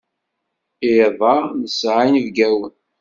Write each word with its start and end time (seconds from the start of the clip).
Iḍ-a 0.93 1.35
nesɛa 1.61 2.01
inebgawen. 2.07 2.75